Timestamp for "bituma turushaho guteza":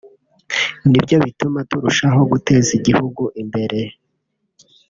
1.23-2.69